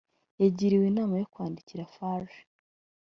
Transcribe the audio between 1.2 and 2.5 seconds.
yo kwandikira farg